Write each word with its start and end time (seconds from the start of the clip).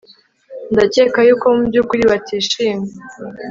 ndakeka 0.73 1.19
yuko 1.27 1.45
mubyukuri 1.55 2.03
batishimye 2.11 2.91